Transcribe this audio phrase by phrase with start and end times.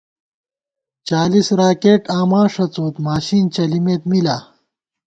[1.07, 4.37] چالیس راکېٹ آماݭڅوت، ماشِن چلِمېت می لا